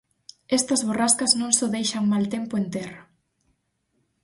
[0.57, 3.01] Estas borrascas non só deixan mal tempo en terra.